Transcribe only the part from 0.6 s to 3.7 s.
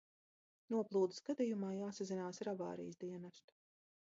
Noplūdes gadījumā jāsazinās ar avārijas dienestu.